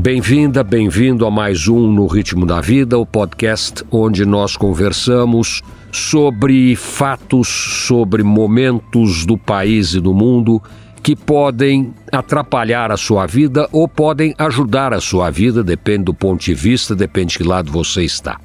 Bem-vinda, 0.00 0.62
bem-vindo 0.62 1.26
a 1.26 1.30
mais 1.30 1.66
um 1.66 1.90
No 1.90 2.06
Ritmo 2.06 2.46
da 2.46 2.60
Vida, 2.60 2.96
o 2.96 3.04
podcast 3.04 3.84
onde 3.90 4.24
nós 4.24 4.56
conversamos 4.56 5.60
sobre 5.90 6.76
fatos, 6.76 7.48
sobre 7.48 8.22
momentos 8.22 9.26
do 9.26 9.36
país 9.36 9.94
e 9.94 10.00
do 10.00 10.14
mundo 10.14 10.62
que 11.02 11.16
podem 11.16 11.92
atrapalhar 12.12 12.92
a 12.92 12.96
sua 12.96 13.26
vida 13.26 13.68
ou 13.72 13.88
podem 13.88 14.36
ajudar 14.38 14.94
a 14.94 15.00
sua 15.00 15.30
vida, 15.30 15.64
depende 15.64 16.04
do 16.04 16.14
ponto 16.14 16.44
de 16.44 16.54
vista, 16.54 16.94
depende 16.94 17.32
de 17.32 17.38
que 17.38 17.44
lado 17.44 17.72
você 17.72 18.04
está. 18.04 18.38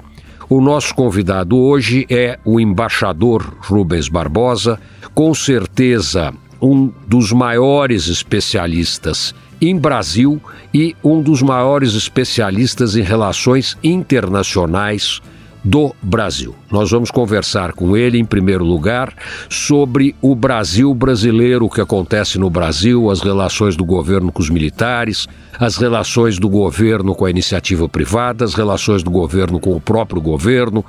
O 0.50 0.60
nosso 0.60 0.92
convidado 0.92 1.56
hoje 1.56 2.04
é 2.10 2.36
o 2.44 2.58
embaixador 2.58 3.54
Rubens 3.60 4.08
Barbosa, 4.08 4.80
com 5.14 5.32
certeza 5.32 6.34
um 6.60 6.90
dos 7.06 7.30
maiores 7.30 8.08
especialistas 8.08 9.32
em 9.60 9.76
Brasil 9.76 10.40
e 10.72 10.96
um 11.02 11.22
dos 11.22 11.42
maiores 11.42 11.94
especialistas 11.94 12.96
em 12.96 13.02
relações 13.02 13.76
internacionais 13.82 15.20
do 15.64 15.94
Brasil. 16.02 16.54
Nós 16.70 16.90
vamos 16.90 17.10
conversar 17.10 17.72
com 17.72 17.96
ele, 17.96 18.18
em 18.18 18.24
primeiro 18.24 18.64
lugar, 18.64 19.14
sobre 19.48 20.14
o 20.20 20.34
Brasil 20.34 20.92
brasileiro, 20.94 21.64
o 21.64 21.70
que 21.70 21.80
acontece 21.80 22.38
no 22.38 22.50
Brasil, 22.50 23.10
as 23.10 23.22
relações 23.22 23.74
do 23.74 23.84
governo 23.84 24.30
com 24.30 24.42
os 24.42 24.50
militares, 24.50 25.26
as 25.58 25.78
relações 25.78 26.38
do 26.38 26.48
governo 26.50 27.14
com 27.14 27.24
a 27.24 27.30
iniciativa 27.30 27.88
privada, 27.88 28.44
as 28.44 28.52
relações 28.52 29.02
do 29.02 29.10
governo 29.10 29.58
com 29.58 29.74
o 29.74 29.80
próprio 29.80 30.20
governo, 30.20 30.84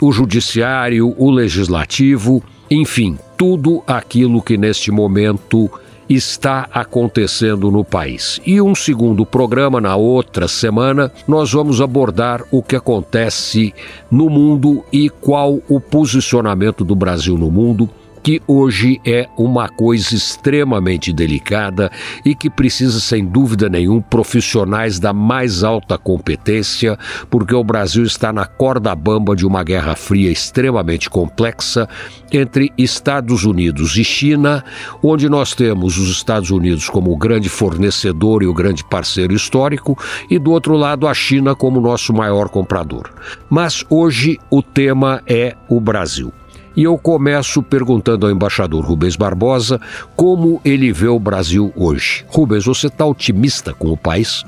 o 0.00 0.12
judiciário, 0.12 1.14
o 1.16 1.30
legislativo, 1.30 2.42
enfim, 2.70 3.18
tudo 3.36 3.82
aquilo 3.86 4.42
que 4.42 4.58
neste 4.58 4.90
momento 4.90 5.70
está 6.08 6.68
acontecendo 6.72 7.70
no 7.70 7.84
país. 7.84 8.40
E 8.46 8.60
um 8.60 8.74
segundo 8.74 9.26
programa, 9.26 9.80
na 9.80 9.96
outra 9.96 10.48
semana, 10.48 11.12
nós 11.26 11.52
vamos 11.52 11.80
abordar 11.80 12.44
o 12.50 12.62
que 12.62 12.76
acontece 12.76 13.74
no 14.10 14.30
mundo 14.30 14.84
e 14.92 15.10
qual 15.10 15.60
o 15.68 15.80
posicionamento 15.80 16.84
do 16.84 16.94
Brasil 16.94 17.36
no 17.36 17.50
mundo 17.50 17.88
que 18.22 18.42
hoje 18.46 19.00
é 19.04 19.28
uma 19.36 19.68
coisa 19.68 20.14
extremamente 20.14 21.12
delicada 21.12 21.90
e 22.24 22.34
que 22.34 22.50
precisa, 22.50 23.00
sem 23.00 23.24
dúvida 23.24 23.68
nenhuma, 23.68 24.02
profissionais 24.02 24.98
da 24.98 25.12
mais 25.12 25.62
alta 25.62 25.96
competência, 25.96 26.98
porque 27.30 27.54
o 27.54 27.64
Brasil 27.64 28.04
está 28.04 28.32
na 28.32 28.44
corda 28.44 28.94
bamba 28.94 29.34
de 29.34 29.46
uma 29.46 29.62
guerra 29.62 29.94
fria 29.94 30.30
extremamente 30.30 31.08
complexa 31.08 31.88
entre 32.32 32.72
Estados 32.76 33.44
Unidos 33.44 33.96
e 33.96 34.04
China, 34.04 34.64
onde 35.02 35.28
nós 35.28 35.54
temos 35.54 35.96
os 35.98 36.10
Estados 36.10 36.50
Unidos 36.50 36.88
como 36.88 37.12
o 37.12 37.16
grande 37.16 37.48
fornecedor 37.48 38.42
e 38.42 38.46
o 38.46 38.54
grande 38.54 38.84
parceiro 38.84 39.34
histórico, 39.34 39.96
e 40.28 40.38
do 40.38 40.50
outro 40.50 40.76
lado 40.76 41.06
a 41.06 41.14
China 41.14 41.54
como 41.54 41.80
nosso 41.80 42.12
maior 42.12 42.48
comprador. 42.48 43.10
Mas 43.48 43.84
hoje 43.88 44.38
o 44.50 44.62
tema 44.62 45.22
é 45.26 45.56
o 45.68 45.80
Brasil. 45.80 46.32
E 46.78 46.84
eu 46.84 46.96
começo 46.96 47.60
perguntando 47.60 48.24
ao 48.24 48.30
embaixador 48.30 48.84
Rubens 48.84 49.16
Barbosa 49.16 49.80
como 50.14 50.60
ele 50.64 50.92
vê 50.92 51.08
o 51.08 51.18
Brasil 51.18 51.72
hoje. 51.74 52.24
Rubens, 52.28 52.66
você 52.66 52.86
está 52.86 53.04
otimista 53.04 53.74
com 53.74 53.88
o 53.88 53.96
país? 53.96 54.44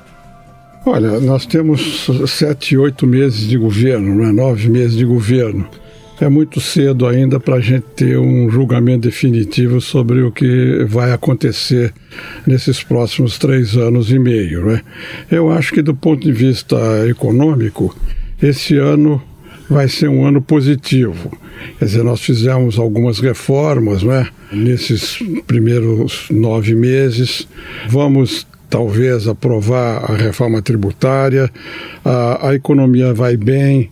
Olha, 0.86 1.18
nós 1.18 1.44
temos 1.44 2.08
sete, 2.28 2.76
oito 2.76 3.04
meses 3.04 3.48
de 3.48 3.58
governo, 3.58 4.14
não 4.14 4.28
é? 4.28 4.32
nove 4.32 4.68
meses 4.68 4.96
de 4.96 5.04
governo. 5.04 5.66
É 6.20 6.28
muito 6.28 6.60
cedo 6.60 7.04
ainda 7.08 7.40
para 7.40 7.56
a 7.56 7.60
gente 7.60 7.86
ter 7.96 8.16
um 8.16 8.48
julgamento 8.48 9.08
definitivo 9.08 9.80
sobre 9.80 10.22
o 10.22 10.30
que 10.30 10.84
vai 10.84 11.10
acontecer 11.10 11.92
nesses 12.46 12.80
próximos 12.80 13.38
três 13.38 13.76
anos 13.76 14.12
e 14.12 14.20
meio. 14.20 14.66
Né? 14.66 14.82
Eu 15.28 15.50
acho 15.50 15.74
que, 15.74 15.82
do 15.82 15.96
ponto 15.96 16.22
de 16.22 16.32
vista 16.32 16.76
econômico, 17.08 17.92
esse 18.40 18.76
ano 18.76 19.20
vai 19.68 19.88
ser 19.88 20.08
um 20.08 20.24
ano 20.24 20.40
positivo. 20.40 21.36
Quer 21.78 21.84
dizer, 21.84 22.02
nós 22.02 22.20
fizemos 22.20 22.78
algumas 22.78 23.18
reformas 23.18 24.02
né, 24.02 24.28
nesses 24.52 25.18
primeiros 25.46 26.26
nove 26.30 26.74
meses. 26.74 27.46
Vamos 27.88 28.46
talvez 28.68 29.26
aprovar 29.26 30.10
a 30.10 30.16
reforma 30.16 30.62
tributária, 30.62 31.50
a, 32.04 32.50
a 32.50 32.54
economia 32.54 33.12
vai 33.12 33.36
bem, 33.36 33.90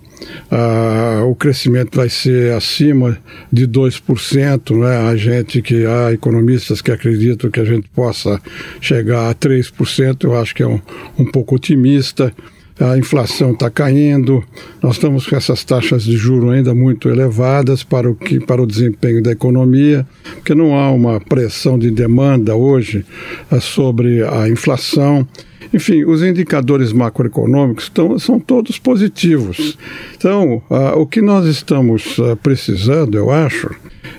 a, 0.51 1.25
o 1.25 1.35
crescimento 1.35 1.97
vai 1.97 2.09
ser 2.09 2.53
acima 2.53 3.19
de 3.53 3.67
2%, 3.67 4.77
né? 4.79 5.11
a 5.11 5.17
gente 5.17 5.61
que 5.61 5.85
há 5.85 6.13
economistas 6.13 6.81
que 6.81 6.93
acreditam 6.93 7.51
que 7.51 7.61
a 7.61 7.65
gente 7.65 7.89
possa 7.89 8.41
chegar 8.81 9.31
a 9.31 9.35
3%, 9.35 10.25
eu 10.25 10.41
acho 10.41 10.55
que 10.55 10.63
é 10.63 10.67
um, 10.67 10.81
um 11.19 11.25
pouco 11.25 11.57
otimista 11.57 12.33
a 12.81 12.97
inflação 12.97 13.53
está 13.53 13.69
caindo, 13.69 14.43
nós 14.83 14.95
estamos 14.95 15.27
com 15.27 15.35
essas 15.35 15.65
taxas 15.65 16.05
de 16.05 16.17
juro 16.17 16.51
ainda 16.51 16.75
muito 16.75 17.09
elevadas 17.09 17.83
para 17.83 18.09
o, 18.09 18.15
que, 18.15 18.39
para 18.39 18.63
o 18.63 18.67
desempenho 18.67 19.23
da 19.23 19.33
economia, 19.33 20.07
porque 20.35 20.55
não 20.55 20.77
há 20.77 20.91
uma 20.91 21.21
pressão 21.21 21.79
de 21.79 21.91
demanda 21.91 22.55
hoje 22.55 23.05
uh, 23.51 23.61
sobre 23.61 24.23
a 24.23 24.49
inflação. 24.49 25.27
Enfim, 25.73 26.05
os 26.05 26.23
indicadores 26.23 26.93
macroeconômicos 26.93 27.85
estão, 27.85 28.19
são 28.19 28.41
todos 28.41 28.79
positivos. 28.79 29.79
Então, 30.17 30.63
uh, 30.71 30.99
o 30.99 31.07
que 31.07 31.21
nós 31.21 31.47
estamos 31.47 32.19
uh, 32.19 32.37
precisando, 32.37 33.17
eu 33.17 33.31
acho, 33.31 33.71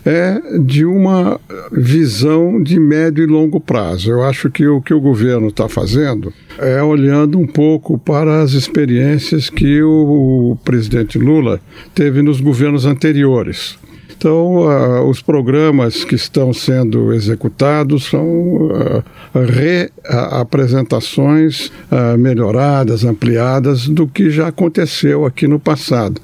é 0.05 0.59
de 0.59 0.85
uma 0.85 1.39
visão 1.71 2.61
de 2.61 2.79
médio 2.79 3.23
e 3.23 3.27
longo 3.27 3.59
prazo. 3.59 4.11
Eu 4.11 4.23
acho 4.23 4.49
que 4.49 4.67
o 4.67 4.81
que 4.81 4.93
o 4.93 5.01
governo 5.01 5.47
está 5.47 5.67
fazendo 5.67 6.33
é 6.57 6.81
olhando 6.81 7.39
um 7.39 7.47
pouco 7.47 7.97
para 7.97 8.41
as 8.41 8.51
experiências 8.51 9.49
que 9.49 9.81
o 9.81 10.57
presidente 10.63 11.17
Lula 11.17 11.59
teve 11.93 12.21
nos 12.21 12.39
governos 12.39 12.85
anteriores. 12.85 13.77
Então, 14.19 14.67
uh, 14.67 15.09
os 15.09 15.21
programas 15.21 16.03
que 16.03 16.13
estão 16.13 16.51
sendo 16.51 17.13
executados 17.13 18.09
são 18.09 18.27
uh, 18.27 19.01
reapresentações 19.33 21.71
uh, 21.89 22.17
melhoradas, 22.17 23.05
ampliadas 23.05 23.87
do 23.87 24.05
que 24.05 24.29
já 24.29 24.49
aconteceu 24.49 25.25
aqui 25.25 25.47
no 25.47 25.57
passado. 25.57 26.19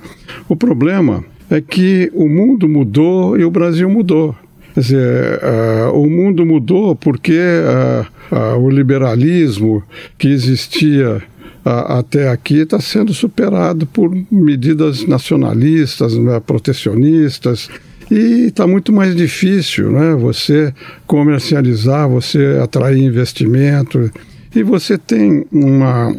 O 0.50 0.58
problema 0.58 1.24
é 1.50 1.62
que 1.62 2.12
o 2.14 2.28
mundo 2.28 2.68
mudou 2.68 3.40
e 3.40 3.46
o 3.46 3.50
Brasil 3.50 3.90
mudou. 3.90 4.36
Quer 4.74 4.82
dizer, 4.82 5.40
uh, 5.40 5.98
o 5.98 6.10
mundo 6.10 6.46
mudou 6.46 6.98
porque 6.98 7.40
uh, 7.40 8.06
uh, 8.36 8.60
o 8.60 8.70
liberalismo 8.70 9.82
que 10.18 10.28
existia 10.28 11.24
até 11.66 12.30
aqui 12.30 12.60
está 12.60 12.80
sendo 12.80 13.12
superado 13.12 13.88
por 13.88 14.16
medidas 14.32 15.08
nacionalistas, 15.08 16.16
né, 16.16 16.40
protecionistas. 16.40 17.70
E 18.12 18.46
está 18.48 18.68
muito 18.68 18.94
mais 18.94 19.16
difícil 19.16 19.92
né, 19.92 20.14
você 20.14 20.72
comercializar, 21.08 22.08
você 22.08 22.60
atrair 22.62 23.02
investimento. 23.02 24.12
E 24.56 24.62
você 24.62 24.96
tem 24.96 25.44
uma, 25.52 26.16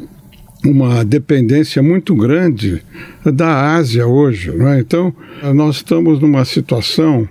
uma 0.64 1.04
dependência 1.04 1.80
muito 1.80 2.12
grande 2.16 2.82
da 3.24 3.76
Ásia 3.76 4.04
hoje. 4.04 4.50
Né? 4.50 4.80
Então, 4.80 5.14
nós 5.54 5.76
estamos 5.76 6.20
numa 6.20 6.44
situação 6.44 7.28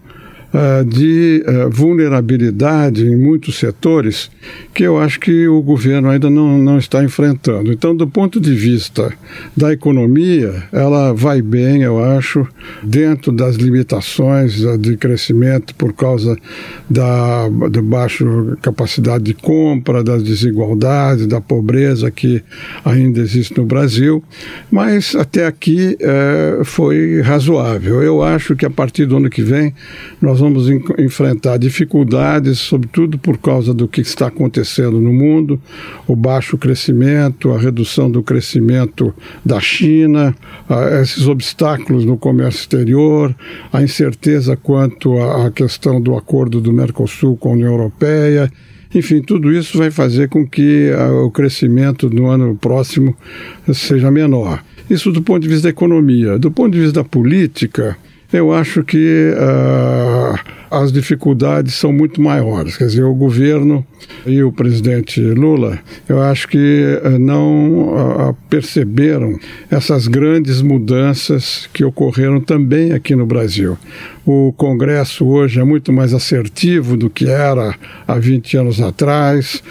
de 0.85 1.43
uh, 1.47 1.69
vulnerabilidade 1.69 3.05
em 3.05 3.15
muitos 3.15 3.57
setores 3.57 4.31
que 4.73 4.83
eu 4.83 4.97
acho 4.97 5.19
que 5.19 5.47
o 5.47 5.61
governo 5.61 6.09
ainda 6.09 6.29
não, 6.29 6.57
não 6.57 6.77
está 6.77 7.03
enfrentando. 7.03 7.71
Então, 7.71 7.95
do 7.95 8.07
ponto 8.07 8.39
de 8.39 8.53
vista 8.53 9.11
da 9.55 9.73
economia, 9.73 10.63
ela 10.71 11.13
vai 11.13 11.41
bem, 11.41 11.81
eu 11.81 12.03
acho, 12.03 12.47
dentro 12.83 13.31
das 13.31 13.55
limitações 13.55 14.63
uh, 14.63 14.77
de 14.77 14.95
crescimento 14.95 15.75
por 15.75 15.93
causa 15.93 16.37
da, 16.89 17.49
da 17.69 17.81
baixa 17.81 18.25
capacidade 18.61 19.23
de 19.23 19.33
compra, 19.33 20.03
das 20.03 20.23
desigualdades, 20.23 21.27
da 21.27 21.41
pobreza 21.41 22.09
que 22.11 22.43
ainda 22.83 23.19
existe 23.19 23.57
no 23.57 23.65
Brasil, 23.65 24.23
mas 24.71 25.15
até 25.15 25.45
aqui 25.45 25.97
foi 26.63 27.21
razoável. 27.21 28.01
Eu 28.03 28.21
acho 28.21 28.55
que 28.55 28.65
a 28.65 28.69
partir 28.69 29.05
do 29.05 29.17
ano 29.17 29.29
que 29.29 29.41
vem 29.41 29.73
nós 30.21 30.39
vamos 30.39 30.44
enfrentar 30.97 31.57
dificuldades, 31.57 32.59
sobretudo 32.59 33.17
por 33.17 33.37
causa 33.37 33.73
do 33.73 33.87
que 33.87 34.01
está 34.01 34.27
acontecendo 34.27 34.99
no 34.99 35.13
mundo, 35.13 35.59
o 36.07 36.15
baixo 36.15 36.57
crescimento, 36.57 37.51
a 37.51 37.57
redução 37.57 38.09
do 38.09 38.23
crescimento 38.23 39.13
da 39.43 39.59
China, 39.59 40.35
esses 41.01 41.27
obstáculos 41.27 42.05
no 42.05 42.17
comércio 42.17 42.59
exterior, 42.59 43.35
a 43.71 43.81
incerteza 43.81 44.55
quanto 44.55 45.17
à 45.19 45.51
questão 45.51 46.01
do 46.01 46.15
acordo 46.15 46.59
do 46.61 46.73
Mercosul 46.73 47.37
com 47.37 47.49
a 47.49 47.53
União 47.53 47.71
Europeia. 47.71 48.51
Enfim, 48.93 49.21
tudo 49.21 49.51
isso 49.51 49.77
vai 49.77 49.91
fazer 49.91 50.29
com 50.29 50.47
que 50.47 50.89
o 51.23 51.29
crescimento 51.29 52.09
no 52.09 52.27
ano 52.27 52.55
próximo 52.55 53.15
seja 53.73 54.09
menor. 54.09 54.63
Isso 54.89 55.11
do 55.11 55.21
ponto 55.21 55.41
de 55.41 55.49
vista 55.49 55.63
da 55.63 55.69
economia. 55.69 56.39
Do 56.39 56.49
ponto 56.49 56.71
de 56.71 56.79
vista 56.79 57.01
da 57.01 57.03
política, 57.03 57.97
eu 58.37 58.53
acho 58.53 58.83
que 58.83 59.33
uh, 59.33 60.37
as 60.69 60.91
dificuldades 60.91 61.73
são 61.73 61.93
muito 61.93 62.21
maiores. 62.21 62.75
Quer 62.75 62.87
dizer, 62.87 63.03
o 63.03 63.13
governo 63.13 63.85
e 64.25 64.43
o 64.43 64.51
presidente 64.51 65.21
Lula, 65.21 65.79
eu 66.07 66.21
acho 66.21 66.47
que 66.47 66.99
eh, 67.01 67.17
não 67.17 68.29
uh, 68.29 68.37
perceberam 68.49 69.39
essas 69.71 70.07
grandes 70.07 70.61
mudanças 70.61 71.69
que 71.73 71.85
ocorreram 71.85 72.41
também 72.41 72.91
aqui 72.91 73.15
no 73.15 73.25
Brasil. 73.25 73.77
O 74.25 74.51
Congresso 74.53 75.25
hoje 75.25 75.59
é 75.59 75.63
muito 75.63 75.93
mais 75.93 76.13
assertivo 76.13 76.97
do 76.97 77.09
que 77.09 77.29
era 77.29 77.73
há 78.05 78.19
20 78.19 78.57
anos 78.57 78.81
atrás 78.81 79.63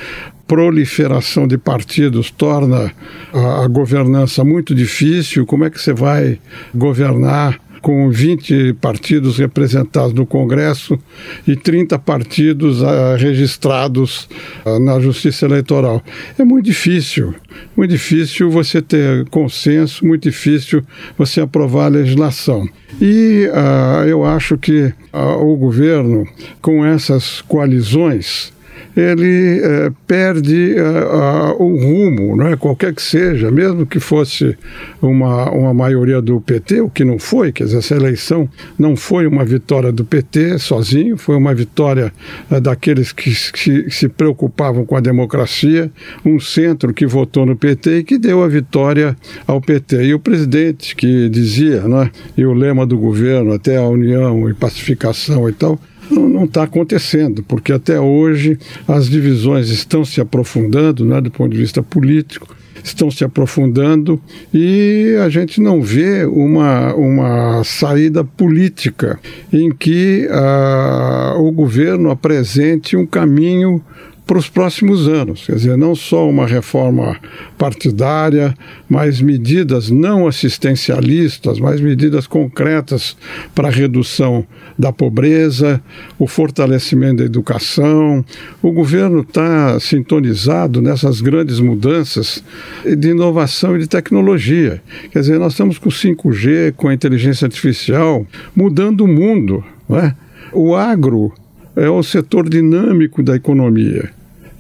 proliferação 0.47 1.49
de 1.49 1.57
partidos 1.57 2.31
torna 2.31 2.93
a, 3.33 3.67
governança 3.67 4.45
muito 4.45 4.75
difícil. 4.75 5.47
Como 5.47 5.65
é 5.65 5.71
que 5.71 5.81
você 5.81 5.93
vai 5.93 6.39
governar 6.75 7.59
com 7.85 8.11
20 8.11 8.73
partidos 8.81 9.37
representados 9.37 10.15
no 10.15 10.25
Congresso 10.25 10.99
e 11.47 11.55
30 11.55 11.99
partidos 11.99 12.81
uh, 12.81 13.15
registrados 13.19 14.27
uh, 14.65 14.79
na 14.81 14.99
Justiça 14.99 15.45
Eleitoral. 15.45 16.03
É 16.39 16.45
muito 16.45 16.65
difícil, 16.65 17.35
muito 17.77 17.91
difícil 17.91 18.51
você 18.51 18.81
ter 18.81 19.29
consenso, 19.29 20.07
muito 20.07 20.23
difícil 20.23 20.83
você 21.19 21.43
aprovar 21.43 21.85
a 21.85 21.89
legislação. 21.89 22.67
E 22.99 23.51
uh, 23.53 24.09
eu 24.09 24.25
acho 24.25 24.57
que 24.57 24.91
o 25.13 25.55
governo, 25.55 26.27
com 26.63 26.85
essas 26.87 27.43
coalizões, 27.43 28.51
ele 28.97 29.61
é, 29.61 29.91
perde 30.07 30.75
uh, 30.75 31.59
uh, 31.59 31.63
o 31.63 31.77
rumo, 31.77 32.37
né? 32.37 32.57
qualquer 32.57 32.95
que 32.95 33.03
seja, 33.03 33.51
mesmo 33.51 33.85
que 33.85 33.99
fosse 33.99 34.57
uma, 35.03 35.51
uma 35.51 35.75
maioria 35.75 36.23
do 36.23 36.41
PT, 36.41 36.81
o 36.81 36.89
que 36.89 37.05
não 37.05 37.19
foi, 37.19 37.51
quer 37.53 37.65
dizer, 37.65 37.79
essa 37.79 37.95
eleição 37.95 38.49
não 38.79 38.95
foi 38.97 39.27
uma 39.27 39.45
vitória 39.45 39.91
do 39.91 40.05
PT 40.05 40.59
sozinho, 40.59 41.17
foi 41.17 41.37
uma 41.37 41.55
vitória 41.55 42.13
uh, 42.51 42.61
daqueles 42.61 43.13
que, 43.13 43.31
que, 43.53 43.91
se 43.91 44.09
preocupavam 44.09 44.85
com 44.87 44.97
a 44.97 45.01
democracia, 45.01 45.91
um 46.25 46.39
centro 46.39 46.95
que 46.95 47.07
votou 47.07 47.45
no 47.45 47.57
PT 47.57 47.99
e 47.99 48.05
que 48.05 48.19
deu 48.19 48.43
a 48.43 48.49
vitória 48.49 49.17
ao 49.47 49.61
PT. 49.61 50.05
E 50.05 50.15
o 50.15 50.19
presidente 50.19 50.95
que 50.95 51.29
dizia, 51.29 51.83
né, 51.83 52.11
e 52.37 52.45
o 52.45 52.53
lema 52.53 52.87
do 52.87 52.97
governo, 52.97 53.53
até 53.53 53.77
a 53.77 53.83
união 53.83 54.49
e 54.49 54.55
pacificação 54.55 55.49
e 55.49 55.53
tal, 55.53 55.81
não 56.11 56.45
está 56.45 56.65
acontecendo, 56.65 57.43
porque 57.43 57.73
até 57.73 57.99
hoje 58.01 58.59
as 58.87 59.09
divisões 59.09 59.69
estão 59.69 60.05
se 60.05 60.21
aprofundando, 60.21 61.05
né, 61.05 61.21
do 61.21 61.31
ponto 61.31 61.53
de 61.53 61.59
vista 61.59 61.83
político, 61.83 62.55
estão 62.83 63.11
se 63.11 63.25
aprofundando 63.25 64.21
e 64.53 65.17
a 65.25 65.29
gente 65.29 65.61
não 65.61 65.81
vê 65.81 66.25
uma, 66.27 66.95
uma 66.95 67.65
saída 67.65 68.23
política 68.23 69.19
em 69.51 69.71
que 69.71 70.29
uh, 70.29 71.41
o 71.41 71.51
governo 71.51 72.11
apresente 72.11 72.97
um 72.97 73.07
caminho 73.07 73.83
para 74.27 74.39
os 74.39 74.49
próximos 74.49 75.07
anos. 75.07 75.45
Quer 75.47 75.57
dizer, 75.57 75.77
não 75.77 75.95
só 75.95 76.29
uma 76.29 76.47
reforma 76.47 77.17
partidária, 77.59 78.55
mas 78.89 79.21
medidas 79.21 79.91
não 79.91 80.27
assistencialistas, 80.27 81.59
mas 81.59 81.81
medidas 81.81 82.27
concretas 82.27 83.17
para 83.55 83.69
a 83.69 83.71
redução 83.71 84.47
da 84.79 84.93
pobreza, 84.93 85.81
o 86.19 86.27
fortalecimento 86.27 87.19
da 87.19 87.25
educação. 87.25 88.25
O 88.63 88.73
governo 88.73 89.21
está 89.21 89.79
sintonizado 89.79 90.81
nessas 90.81 91.21
grandes 91.21 91.61
mudanças 91.61 92.43
de 92.85 93.11
inovação 93.11 93.77
e 93.77 93.81
de 93.81 93.87
tecnologia. 93.87 94.83
Quer 95.11 95.21
dizer, 95.21 95.39
nós 95.39 95.53
estamos 95.53 95.79
com 95.79 95.91
5G, 95.91 96.73
com 96.77 96.89
a 96.89 96.95
inteligência 96.95 97.47
artificial, 97.47 98.27
mudando 98.57 99.03
o 99.03 99.09
mundo. 99.09 99.63
Não 99.89 99.99
é? 99.99 100.15
O 100.53 100.75
agro 100.75 101.33
é 101.77 101.89
o 101.89 102.03
setor 102.03 102.49
dinâmico 102.49 103.23
da 103.23 103.37
economia 103.37 104.11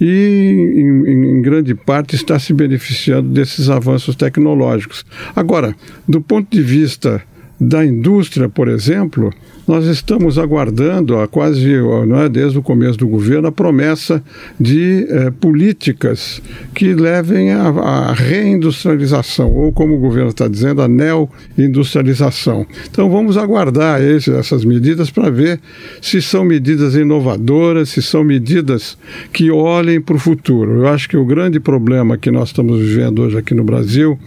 e, 0.00 1.06
em, 1.06 1.38
em, 1.38 1.42
grande 1.42 1.74
parte, 1.74 2.16
está 2.16 2.38
se 2.38 2.52
beneficiando 2.52 3.28
desses 3.28 3.70
avanços 3.70 4.16
tecnológicos. 4.16 5.04
Agora, 5.34 5.74
do 6.08 6.20
ponto 6.20 6.50
de 6.50 6.62
vista 6.62 7.22
da 7.60 7.84
indústria, 7.84 8.48
por 8.48 8.68
exemplo, 8.68 9.32
nós 9.66 9.86
estamos 9.86 10.38
aguardando 10.38 11.18
há 11.18 11.26
quase, 11.26 11.72
é, 11.74 12.28
desde 12.28 12.58
o 12.58 12.62
começo 12.62 12.98
do 12.98 13.08
governo, 13.08 13.48
a 13.48 13.52
promessa 13.52 14.22
de 14.60 15.06
eh, 15.08 15.30
políticas 15.40 16.42
que 16.74 16.92
levem 16.92 17.50
à 17.52 18.12
reindustrialização, 18.12 19.50
ou 19.50 19.72
como 19.72 19.94
o 19.94 19.98
governo 19.98 20.30
está 20.30 20.46
dizendo, 20.46 20.82
a 20.82 20.88
neo-industrialização. 20.88 22.66
Então 22.90 23.10
vamos 23.10 23.36
aguardar 23.36 24.02
esse, 24.02 24.30
essas 24.32 24.64
medidas 24.64 25.10
para 25.10 25.30
ver 25.30 25.60
se 26.00 26.20
são 26.20 26.44
medidas 26.44 26.94
inovadoras, 26.94 27.88
se 27.88 28.02
são 28.02 28.22
medidas 28.22 28.98
que 29.32 29.50
olhem 29.50 30.00
para 30.00 30.16
o 30.16 30.18
futuro. 30.18 30.80
Eu 30.80 30.88
acho 30.88 31.08
que 31.08 31.16
o 31.16 31.24
grande 31.24 31.58
problema 31.58 32.18
que 32.18 32.30
nós 32.30 32.48
estamos 32.48 32.80
vivendo 32.80 33.22
hoje 33.22 33.38
aqui 33.38 33.54
no 33.54 33.64
Brasil 33.64 34.18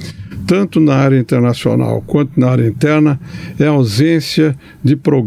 tanto 0.48 0.80
na 0.80 0.96
área 0.96 1.20
internacional 1.20 2.02
quanto 2.08 2.40
na 2.40 2.50
área 2.50 2.66
interna, 2.66 3.20
é 3.60 3.68
a 3.68 3.72
ausência 3.72 4.58
de 4.82 4.96
programas 4.96 5.27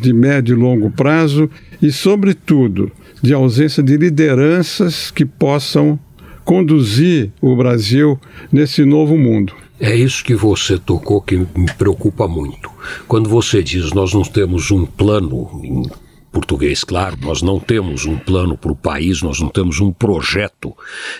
de 0.00 0.12
médio 0.12 0.56
e 0.56 0.60
longo 0.60 0.90
prazo 0.90 1.50
e, 1.80 1.90
sobretudo, 1.90 2.92
de 3.22 3.32
ausência 3.32 3.82
de 3.82 3.96
lideranças 3.96 5.10
que 5.10 5.24
possam 5.24 5.98
conduzir 6.44 7.30
o 7.40 7.54
Brasil 7.56 8.18
nesse 8.50 8.84
novo 8.84 9.16
mundo. 9.18 9.52
É 9.80 9.94
isso 9.94 10.24
que 10.24 10.34
você 10.34 10.78
tocou 10.78 11.20
que 11.20 11.36
me 11.36 11.72
preocupa 11.76 12.26
muito. 12.26 12.70
Quando 13.06 13.28
você 13.28 13.62
diz 13.62 13.92
nós 13.92 14.12
não 14.12 14.22
temos 14.22 14.70
um 14.70 14.84
plano 14.84 15.88
português, 16.32 16.84
claro, 16.84 17.16
nós 17.20 17.42
não 17.42 17.58
temos 17.58 18.04
um 18.04 18.16
plano 18.16 18.56
para 18.56 18.72
o 18.72 18.76
país, 18.76 19.22
nós 19.22 19.40
não 19.40 19.48
temos 19.48 19.80
um 19.80 19.92
projeto 19.92 20.76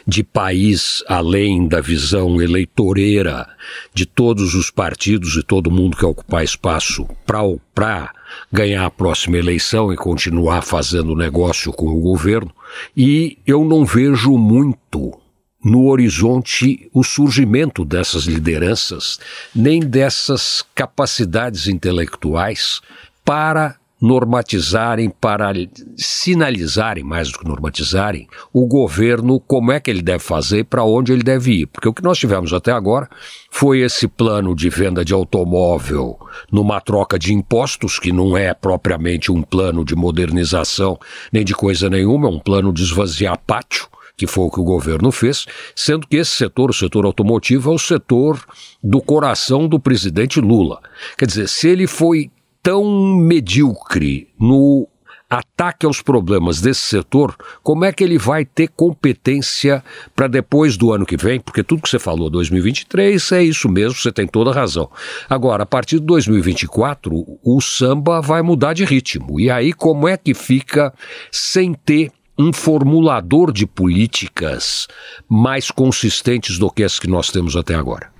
de 0.06 0.22
país 0.22 1.02
além 1.08 1.66
da 1.69 1.80
visão 1.80 2.40
eleitoreira 2.40 3.46
de 3.94 4.06
todos 4.06 4.54
os 4.54 4.70
partidos 4.70 5.36
e 5.36 5.42
todo 5.42 5.70
mundo 5.70 5.96
que 5.96 6.04
ocupar 6.04 6.42
espaço 6.44 7.06
para 7.26 8.12
ganhar 8.52 8.86
a 8.86 8.90
próxima 8.90 9.36
eleição 9.36 9.92
e 9.92 9.96
continuar 9.96 10.62
fazendo 10.62 11.16
negócio 11.16 11.72
com 11.72 11.88
o 11.88 12.00
governo. 12.00 12.50
E 12.96 13.38
eu 13.46 13.64
não 13.64 13.84
vejo 13.84 14.36
muito 14.36 15.19
no 15.62 15.88
horizonte 15.88 16.88
o 16.92 17.02
surgimento 17.02 17.84
dessas 17.84 18.25
lideranças, 18.25 19.19
nem 19.54 19.80
dessas 19.80 20.64
capacidades 20.75 21.66
intelectuais 21.66 22.80
para 23.25 23.76
normatizarem, 24.00 25.11
para 25.11 25.53
sinalizarem, 25.97 27.02
mais 27.02 27.31
do 27.31 27.38
que 27.38 27.49
normatizarem, 27.49 28.28
o 28.52 28.67
governo 28.67 29.40
como 29.40 29.73
é 29.73 29.81
que 29.81 29.90
ele 29.90 30.02
deve 30.02 30.23
fazer 30.23 30.64
para 30.64 30.85
onde 30.85 31.12
ele 31.12 31.23
deve 31.23 31.62
ir. 31.62 31.67
Porque 31.67 31.88
o 31.88 31.95
que 31.95 32.02
nós 32.02 32.19
tivemos 32.19 32.52
até 32.52 32.71
agora 32.71 33.09
foi 33.50 33.81
esse 33.81 34.07
plano 34.07 34.55
de 34.55 34.69
venda 34.69 35.05
de 35.05 35.12
automóvel 35.12 36.19
numa 36.50 36.81
troca 36.81 37.19
de 37.19 37.35
impostos, 37.35 37.99
que 37.99 38.12
não 38.12 38.37
é 38.37 38.55
propriamente 38.55 39.33
um 39.33 39.43
plano 39.43 39.85
de 39.85 39.97
modernização 39.97 40.99
nem 41.33 41.45
de 41.45 41.55
coisa 41.55 41.90
nenhuma, 41.90 42.28
é 42.28 42.31
um 42.31 42.38
plano 42.38 42.73
de 42.73 42.83
esvaziar 42.83 43.38
pátio 43.47 43.88
que 44.17 44.26
foi 44.26 44.47
o 44.47 44.50
que 44.50 44.59
o 44.59 44.64
governo 44.64 45.12
fez, 45.12 45.47
sendo 45.76 46.05
que 46.05 46.17
esse 46.17 46.33
setor, 46.33 46.71
o 46.71 46.75
setor 46.75 47.07
automotivo, 47.07 47.71
é 47.71 47.75
o 47.75 47.78
setor 47.78 48.45
do 48.83 49.00
coração 49.00 49.69
do 49.69 49.78
presidente 49.78 50.40
Lula. 50.40 50.81
Quer 51.17 51.26
dizer, 51.26 51.49
se 51.49 51.69
ele 51.69 51.87
foi 51.87 52.28
tão 52.62 53.17
medíocre 53.17 54.29
no 54.38 54.88
ataque 55.29 55.85
aos 55.85 56.00
problemas 56.00 56.61
desse 56.61 56.81
setor, 56.81 57.37
como 57.62 57.85
é 57.85 57.93
que 57.93 58.03
ele 58.03 58.17
vai 58.17 58.45
ter 58.45 58.69
competência 58.69 59.85
para 60.17 60.27
depois 60.27 60.77
do 60.77 60.93
ano 60.93 61.05
que 61.05 61.17
vem? 61.17 61.38
Porque 61.38 61.62
tudo 61.62 61.83
que 61.83 61.88
você 61.88 61.99
falou 61.99 62.31
2023 62.31 63.33
é 63.33 63.43
isso 63.43 63.69
mesmo, 63.69 63.99
você 63.99 64.11
tem 64.11 64.27
toda 64.27 64.50
a 64.50 64.55
razão. 64.55 64.91
Agora, 65.29 65.65
a 65.65 65.67
partir 65.67 66.00
de 66.00 66.07
2024, 66.07 67.38
o 67.43 67.61
samba 67.61 68.21
vai 68.23 68.41
mudar 68.41 68.73
de 68.73 68.85
ritmo. 68.85 69.38
E 69.38 69.50
aí 69.50 69.73
como 69.73 70.09
é 70.09 70.17
que 70.17 70.33
fica 70.33 70.95
sem 71.31 71.75
ter 71.75 72.11
um 72.38 72.53
formulador 72.53 73.53
de 73.53 73.67
políticas 73.67 74.87
mais 75.29 75.71
consistentes 75.71 76.59
do 76.59 76.71
que 76.71 76.85
as 76.85 76.99
que 76.99 77.09
nós 77.09 77.31
temos 77.31 77.57
até 77.57 77.75
agora? 77.75 78.17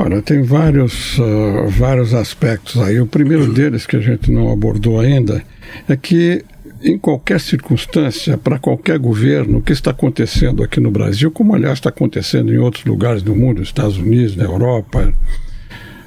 Olha, 0.00 0.22
tem 0.22 0.42
vários, 0.42 1.18
uh, 1.18 1.68
vários 1.70 2.14
aspectos 2.14 2.80
aí. 2.80 3.00
O 3.00 3.06
primeiro 3.06 3.52
deles, 3.52 3.84
que 3.84 3.96
a 3.96 4.00
gente 4.00 4.30
não 4.30 4.52
abordou 4.52 5.00
ainda, 5.00 5.42
é 5.88 5.96
que 5.96 6.44
em 6.80 6.96
qualquer 6.96 7.40
circunstância, 7.40 8.38
para 8.38 8.60
qualquer 8.60 8.96
governo, 8.96 9.58
o 9.58 9.60
que 9.60 9.72
está 9.72 9.90
acontecendo 9.90 10.62
aqui 10.62 10.78
no 10.78 10.92
Brasil, 10.92 11.32
como 11.32 11.52
aliás 11.52 11.78
está 11.78 11.88
acontecendo 11.88 12.54
em 12.54 12.58
outros 12.58 12.84
lugares 12.84 13.24
do 13.24 13.34
mundo, 13.34 13.58
nos 13.58 13.70
Estados 13.70 13.98
Unidos, 13.98 14.36
na 14.36 14.44
Europa, 14.44 15.12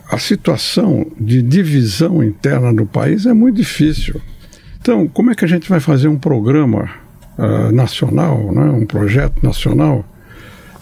a 0.09 0.17
situação 0.17 1.05
de 1.19 1.41
divisão 1.41 2.23
interna 2.23 2.73
do 2.73 2.85
país 2.85 3.25
é 3.25 3.33
muito 3.33 3.57
difícil. 3.57 4.21
Então, 4.79 5.05
como 5.05 5.31
é 5.31 5.35
que 5.35 5.43
a 5.43 5.49
gente 5.49 5.67
vai 5.67 5.81
fazer 5.81 6.07
um 6.07 6.17
programa 6.17 6.89
uh, 7.37 7.73
nacional, 7.73 8.53
né, 8.53 8.71
um 8.71 8.85
projeto 8.85 9.43
nacional, 9.43 10.05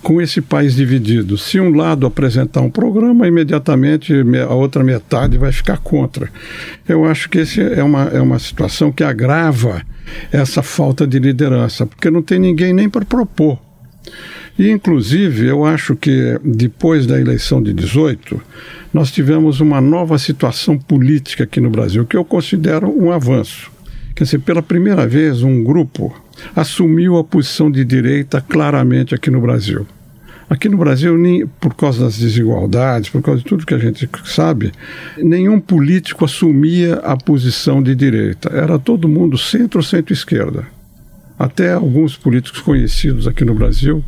com 0.01 0.21
esse 0.21 0.41
país 0.41 0.75
dividido. 0.75 1.37
Se 1.37 1.59
um 1.59 1.75
lado 1.75 2.05
apresentar 2.05 2.61
um 2.61 2.69
programa, 2.69 3.27
imediatamente 3.27 4.13
a 4.47 4.53
outra 4.53 4.83
metade 4.83 5.37
vai 5.37 5.51
ficar 5.51 5.77
contra. 5.77 6.29
Eu 6.87 7.05
acho 7.05 7.29
que 7.29 7.39
essa 7.39 7.61
é 7.61 7.83
uma, 7.83 8.03
é 8.05 8.21
uma 8.21 8.39
situação 8.39 8.91
que 8.91 9.03
agrava 9.03 9.81
essa 10.31 10.63
falta 10.63 11.05
de 11.05 11.19
liderança, 11.19 11.85
porque 11.85 12.09
não 12.09 12.21
tem 12.21 12.39
ninguém 12.39 12.73
nem 12.73 12.89
para 12.89 13.05
propor. 13.05 13.59
E, 14.57 14.69
inclusive, 14.69 15.47
eu 15.47 15.63
acho 15.63 15.95
que 15.95 16.37
depois 16.43 17.05
da 17.05 17.19
eleição 17.19 17.61
de 17.63 17.71
18, 17.71 18.41
nós 18.93 19.11
tivemos 19.11 19.61
uma 19.61 19.79
nova 19.79 20.17
situação 20.17 20.77
política 20.77 21.45
aqui 21.45 21.61
no 21.61 21.69
Brasil, 21.69 22.05
que 22.05 22.17
eu 22.17 22.25
considero 22.25 22.89
um 22.89 23.11
avanço. 23.11 23.71
Quer 24.13 24.25
dizer, 24.25 24.39
pela 24.39 24.61
primeira 24.61 25.07
vez, 25.07 25.43
um 25.43 25.63
grupo 25.63 26.13
assumiu 26.55 27.17
a 27.17 27.23
posição 27.23 27.69
de 27.69 27.83
direita 27.83 28.41
claramente 28.41 29.13
aqui 29.15 29.29
no 29.29 29.41
Brasil. 29.41 29.85
Aqui 30.49 30.67
no 30.67 30.77
Brasil, 30.77 31.15
por 31.59 31.75
causa 31.75 32.05
das 32.05 32.17
desigualdades, 32.17 33.09
por 33.09 33.21
causa 33.21 33.39
de 33.39 33.45
tudo 33.45 33.65
que 33.67 33.73
a 33.73 33.77
gente 33.77 34.09
sabe, 34.25 34.71
nenhum 35.15 35.59
político 35.59 36.25
assumia 36.25 36.95
a 36.95 37.15
posição 37.15 37.83
de 37.83 37.93
direita. 37.93 38.49
Era 38.49 38.79
todo 38.79 39.07
mundo 39.07 39.37
centro 39.37 39.83
centro-esquerda. 39.83 40.65
Até 41.37 41.73
alguns 41.73 42.17
políticos 42.17 42.61
conhecidos 42.61 43.27
aqui 43.27 43.45
no 43.45 43.53
Brasil 43.53 44.03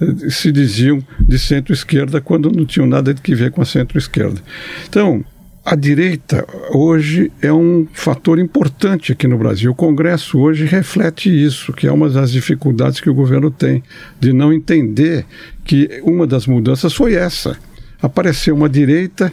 eh, 0.00 0.30
se 0.30 0.50
diziam 0.50 1.04
de 1.20 1.38
centro-esquerda 1.38 2.22
quando 2.22 2.50
não 2.50 2.64
tinham 2.64 2.86
nada 2.86 3.12
que 3.12 3.34
ver 3.34 3.50
com 3.50 3.60
a 3.60 3.66
centro-esquerda. 3.66 4.40
Então, 4.88 5.22
a 5.64 5.76
direita 5.76 6.44
hoje 6.70 7.30
é 7.40 7.52
um 7.52 7.86
fator 7.92 8.38
importante 8.38 9.12
aqui 9.12 9.28
no 9.28 9.38
Brasil. 9.38 9.70
O 9.70 9.74
Congresso 9.74 10.38
hoje 10.38 10.64
reflete 10.64 11.30
isso, 11.30 11.72
que 11.72 11.86
é 11.86 11.92
uma 11.92 12.10
das 12.10 12.32
dificuldades 12.32 13.00
que 13.00 13.08
o 13.08 13.14
governo 13.14 13.50
tem 13.50 13.82
de 14.18 14.32
não 14.32 14.52
entender 14.52 15.24
que 15.64 16.00
uma 16.02 16.26
das 16.26 16.48
mudanças 16.48 16.92
foi 16.92 17.14
essa. 17.14 17.56
Apareceu 18.00 18.56
uma 18.56 18.68
direita 18.68 19.30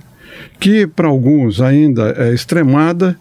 que 0.60 0.86
para 0.86 1.08
alguns 1.08 1.60
ainda 1.62 2.14
é 2.16 2.32
extremada 2.32 3.18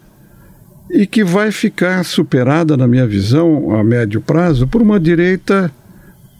e 0.91 1.07
que 1.07 1.23
vai 1.23 1.51
ficar 1.51 2.05
superada, 2.05 2.77
na 2.77 2.87
minha 2.87 3.07
visão, 3.07 3.75
a 3.75 3.83
médio 3.83 4.21
prazo, 4.21 4.67
por 4.67 4.83
uma 4.83 4.99
direita 4.99 5.71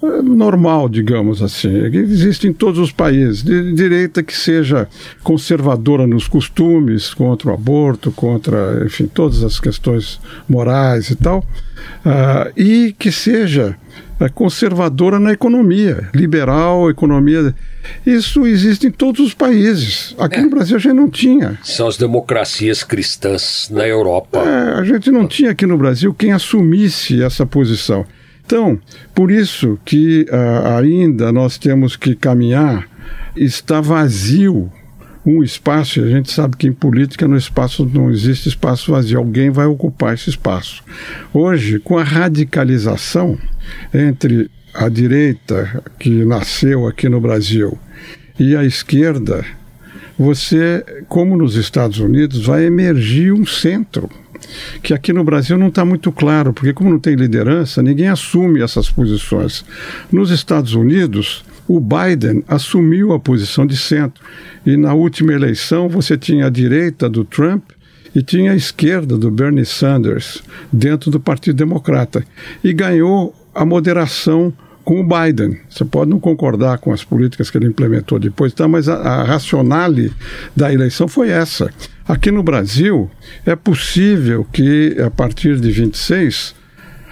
normal, 0.02 0.88
digamos 0.88 1.42
assim, 1.42 1.70
que 1.92 1.98
existe 1.98 2.48
em 2.48 2.54
todos 2.54 2.80
os 2.80 2.92
países, 2.92 3.44
de 3.44 3.74
direita 3.74 4.24
que 4.24 4.36
seja 4.36 4.88
conservadora 5.24 6.08
nos 6.08 6.28
costumes, 6.28 7.14
contra 7.14 7.50
o 7.50 7.54
aborto, 7.54 8.12
contra, 8.12 8.84
enfim, 8.86 9.08
todas 9.08 9.44
as 9.44 9.60
questões 9.60 10.20
morais 10.48 11.10
e 11.10 11.16
tal, 11.16 11.40
uh, 12.06 12.52
e 12.56 12.96
que 12.98 13.12
seja 13.12 13.76
uh, 14.22 14.32
conservadora 14.34 15.20
na 15.20 15.34
economia, 15.34 16.10
liberal, 16.14 16.90
economia. 16.90 17.54
Isso 18.06 18.48
existe 18.48 18.88
em 18.88 18.92
todos 18.92 19.20
os 19.20 19.34
países. 19.34 20.16
Aqui 20.18 20.38
é. 20.38 20.42
no 20.42 20.50
Brasil 20.50 20.78
a 20.78 20.80
gente 20.80 20.94
não 20.94 21.10
tinha. 21.10 21.58
São 21.62 21.88
as 21.88 21.98
democracias 21.98 22.84
cristãs 22.84 23.70
na 23.70 23.86
Europa. 23.86 24.40
É, 24.40 24.80
a 24.80 24.84
gente 24.84 25.12
não 25.12 25.28
tinha 25.28 25.52
aqui 25.52 25.66
no 25.66 25.78
Brasil 25.78 26.14
quem 26.14 26.32
assumisse 26.32 27.22
essa 27.22 27.46
posição. 27.46 28.06
Então, 28.50 28.80
por 29.14 29.30
isso 29.30 29.78
que 29.86 30.26
uh, 30.28 30.76
ainda 30.80 31.32
nós 31.32 31.60
temos 31.60 31.96
que 31.96 32.16
caminhar, 32.16 32.90
está 33.36 33.80
vazio 33.80 34.72
um 35.24 35.44
espaço, 35.44 36.00
e 36.00 36.04
a 36.04 36.08
gente 36.08 36.32
sabe 36.32 36.58
que 36.58 36.66
em 36.66 36.74
política 36.74 37.28
no 37.28 37.38
espaço 37.38 37.86
não 37.86 38.10
existe 38.10 38.50
espaço 38.50 38.92
vazio, 38.92 39.20
alguém 39.20 39.52
vai 39.52 39.68
ocupar 39.68 40.16
esse 40.16 40.32
espaço. 40.32 40.84
Hoje, 41.32 41.78
com 41.78 41.96
a 41.96 42.04
radicalização 42.04 43.38
entre 43.94 44.50
a 44.74 44.90
direita 44.90 45.84
que 46.00 46.26
nasceu 46.26 46.88
aqui 46.88 47.08
no 47.08 47.22
Brasil 47.22 47.78
e 48.40 48.56
a 48.56 48.66
esquerda, 48.66 49.46
você, 50.18 50.84
como 51.08 51.38
nos 51.38 51.56
Estados 51.56 52.00
Unidos, 52.00 52.48
vai 52.48 52.66
emergir 52.66 53.32
um 53.32 53.46
centro 53.46 54.10
que 54.82 54.94
aqui 54.94 55.14
no 55.14 55.24
Brasil 55.24 55.58
não 55.58 55.68
está 55.68 55.84
muito 55.84 56.12
claro, 56.12 56.54
porque 56.54 56.74
como 56.74 56.90
não 56.90 57.00
tem 57.00 57.16
liderança, 57.16 57.82
ninguém 57.82 58.08
assume 58.08 58.62
essas 58.62 58.90
posições. 58.90 59.66
Nos 60.12 60.32
Estados 60.32 60.74
Unidos, 60.74 61.44
o 61.68 61.80
Biden 61.80 62.44
assumiu 62.48 63.14
a 63.14 63.20
posição 63.20 63.66
de 63.66 63.78
centro. 63.78 64.24
E 64.66 64.76
na 64.76 64.94
última 64.94 65.34
eleição 65.34 65.88
você 65.88 66.18
tinha 66.18 66.48
a 66.48 66.50
direita 66.50 67.08
do 67.08 67.24
Trump 67.24 67.64
e 68.16 68.24
tinha 68.24 68.54
a 68.54 68.56
esquerda 68.56 69.16
do 69.16 69.30
Bernie 69.30 69.66
Sanders 69.66 70.42
dentro 70.74 71.12
do 71.12 71.20
Partido 71.20 71.56
Democrata. 71.56 72.26
E 72.64 72.74
ganhou 72.74 73.36
a 73.54 73.64
moderação 73.64 74.52
com 74.90 75.02
o 75.02 75.04
Biden. 75.04 75.56
Você 75.70 75.86
pode 75.86 76.10
não 76.10 76.20
concordar 76.20 76.80
com 76.80 76.92
as 76.92 77.04
políticas 77.04 77.52
que 77.52 77.60
ele 77.60 77.68
implementou 77.68 78.18
depois, 78.18 78.52
tá, 78.54 78.68
mas 78.68 78.90
a, 78.90 78.96
a 78.96 79.24
racionale 79.24 80.12
da 80.56 80.74
eleição 80.74 81.08
foi 81.08 81.30
essa. 81.30 81.72
Aqui 82.08 82.32
no 82.32 82.42
Brasil, 82.42 83.08
é 83.46 83.56
possível 83.56 84.44
que 84.52 84.98
a 85.00 85.12
partir 85.12 85.60
de 85.60 85.70
26 85.70 86.56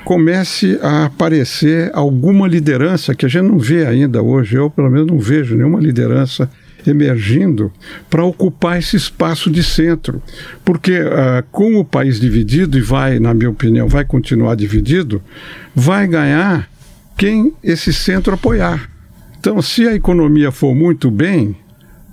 comece 0.03 0.79
a 0.81 1.05
aparecer 1.05 1.91
alguma 1.93 2.48
liderança 2.48 3.13
que 3.13 3.27
a 3.27 3.29
gente 3.29 3.43
não 3.43 3.60
vê 3.60 3.86
ainda 3.86 4.24
hoje. 4.24 4.55
Eu, 4.55 4.72
pelo 4.72 4.89
menos, 4.89 5.05
não 5.05 5.19
vejo 5.19 5.55
nenhuma 5.55 5.79
liderança 5.79 6.50
emergindo 6.84 7.72
para 8.10 8.24
ocupar 8.24 8.79
esse 8.79 8.96
espaço 8.96 9.51
de 9.51 9.62
centro. 9.62 10.19
Porque 10.65 11.00
uh, 11.00 11.46
com 11.51 11.75
o 11.75 11.86
país 11.86 12.19
dividido, 12.19 12.75
e 12.75 12.81
vai, 12.81 13.19
na 13.19 13.36
minha 13.36 13.51
opinião, 13.51 13.88
vai 13.88 14.03
continuar 14.03 14.55
dividido, 14.55 15.22
vai 15.75 16.07
ganhar 16.07 16.67
quem 17.17 17.53
esse 17.63 17.91
centro 17.91 18.36
apoiar. 18.36 18.89
Então, 19.39 19.62
se 19.62 19.88
a 19.88 19.95
economia 19.95 20.51
for 20.51 20.75
muito 20.75 21.09
bem, 21.09 21.55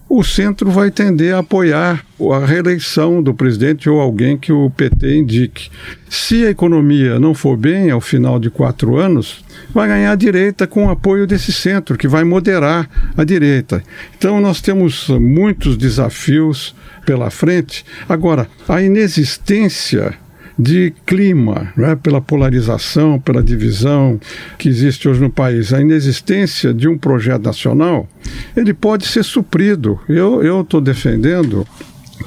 o 0.08 0.22
centro 0.22 0.70
vai 0.70 0.90
tender 0.90 1.34
a 1.34 1.40
apoiar 1.40 2.04
a 2.32 2.46
reeleição 2.46 3.22
do 3.22 3.34
presidente 3.34 3.88
ou 3.88 4.00
alguém 4.00 4.36
que 4.36 4.52
o 4.52 4.70
PT 4.70 5.16
indique. 5.16 5.70
Se 6.08 6.46
a 6.46 6.50
economia 6.50 7.18
não 7.18 7.34
for 7.34 7.56
bem 7.56 7.90
ao 7.90 8.00
final 8.00 8.38
de 8.38 8.50
quatro 8.50 8.96
anos, 8.96 9.44
vai 9.72 9.88
ganhar 9.88 10.12
a 10.12 10.16
direita 10.16 10.66
com 10.66 10.86
o 10.86 10.90
apoio 10.90 11.26
desse 11.26 11.52
centro, 11.52 11.98
que 11.98 12.06
vai 12.06 12.22
moderar 12.22 12.88
a 13.16 13.24
direita. 13.24 13.82
Então, 14.16 14.40
nós 14.40 14.60
temos 14.60 15.08
muitos 15.08 15.76
desafios 15.76 16.74
pela 17.04 17.30
frente. 17.30 17.84
Agora, 18.08 18.48
a 18.68 18.80
inexistência 18.80 20.14
de 20.58 20.92
clima, 21.04 21.72
né, 21.76 21.96
pela 21.96 22.20
polarização, 22.20 23.18
pela 23.18 23.42
divisão 23.42 24.20
que 24.58 24.68
existe 24.68 25.08
hoje 25.08 25.20
no 25.20 25.30
país, 25.30 25.72
a 25.72 25.80
inexistência 25.80 26.72
de 26.72 26.88
um 26.88 26.96
projeto 26.96 27.44
nacional, 27.44 28.08
ele 28.56 28.72
pode 28.72 29.06
ser 29.06 29.24
suprido. 29.24 29.98
Eu 30.08 30.60
estou 30.60 30.80
defendendo 30.80 31.66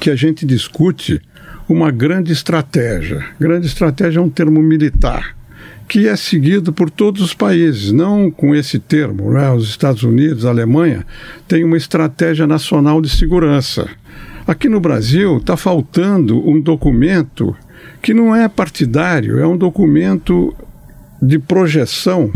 que 0.00 0.10
a 0.10 0.16
gente 0.16 0.44
discute 0.44 1.20
uma 1.68 1.90
grande 1.90 2.32
estratégia. 2.32 3.24
Grande 3.40 3.66
estratégia 3.66 4.18
é 4.20 4.22
um 4.22 4.30
termo 4.30 4.62
militar 4.62 5.36
que 5.88 6.06
é 6.06 6.14
seguido 6.16 6.70
por 6.70 6.90
todos 6.90 7.22
os 7.22 7.32
países, 7.32 7.92
não 7.92 8.30
com 8.30 8.54
esse 8.54 8.78
termo. 8.78 9.32
Né? 9.32 9.50
Os 9.50 9.70
Estados 9.70 10.02
Unidos, 10.02 10.44
a 10.44 10.50
Alemanha, 10.50 11.06
têm 11.48 11.64
uma 11.64 11.78
estratégia 11.78 12.46
nacional 12.46 13.00
de 13.00 13.08
segurança. 13.08 13.88
Aqui 14.46 14.68
no 14.68 14.80
Brasil 14.80 15.38
está 15.38 15.56
faltando 15.56 16.46
um 16.46 16.60
documento 16.60 17.56
que 18.02 18.14
não 18.14 18.34
é 18.34 18.48
partidário, 18.48 19.38
é 19.38 19.46
um 19.46 19.56
documento 19.56 20.54
de 21.20 21.38
projeção 21.38 22.30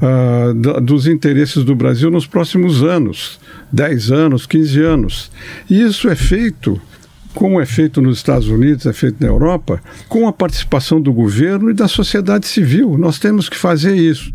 uh, 0.00 0.80
dos 0.80 1.06
interesses 1.06 1.64
do 1.64 1.74
Brasil 1.74 2.10
nos 2.10 2.26
próximos 2.26 2.82
anos 2.82 3.40
10 3.72 4.10
anos, 4.10 4.46
15 4.46 4.82
anos. 4.82 5.30
E 5.68 5.80
isso 5.80 6.08
é 6.08 6.16
feito 6.16 6.80
como 7.32 7.60
é 7.60 7.66
feito 7.66 8.02
nos 8.02 8.18
Estados 8.18 8.48
Unidos, 8.48 8.86
é 8.86 8.92
feito 8.92 9.18
na 9.20 9.28
Europa, 9.28 9.80
com 10.08 10.26
a 10.26 10.32
participação 10.32 11.00
do 11.00 11.12
governo 11.12 11.70
e 11.70 11.74
da 11.74 11.86
sociedade 11.86 12.46
civil. 12.46 12.98
Nós 12.98 13.20
temos 13.20 13.48
que 13.48 13.56
fazer 13.56 13.94
isso. 13.94 14.32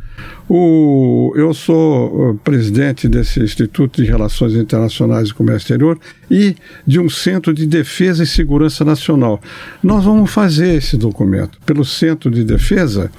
O, 0.47 1.33
eu 1.35 1.53
sou 1.53 2.39
presidente 2.43 3.07
desse 3.07 3.39
Instituto 3.39 4.01
de 4.01 4.07
Relações 4.07 4.53
Internacionais 4.53 5.29
e 5.29 5.33
Comércio 5.33 5.65
Exterior 5.65 5.99
e 6.29 6.55
de 6.85 6.99
um 6.99 7.09
Centro 7.09 7.53
de 7.53 7.65
Defesa 7.65 8.23
e 8.23 8.27
Segurança 8.27 8.85
Nacional. 8.85 9.41
Nós 9.81 10.03
vamos 10.03 10.31
fazer 10.31 10.75
esse 10.75 10.97
documento. 10.97 11.57
Pelo 11.65 11.83
Centro 11.83 12.29
de 12.29 12.43
Defesa, 12.43 13.11